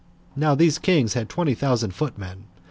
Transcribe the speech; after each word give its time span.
Now 0.35 0.55
these 0.55 0.79
kings 0.79 1.13
had 1.13 1.29
twenty 1.29 1.53
thousand 1.53 1.93
footmen. 1.93 2.45